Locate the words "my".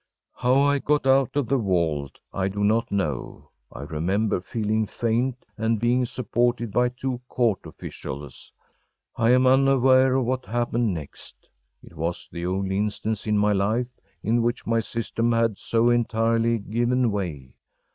13.37-13.51, 14.65-14.79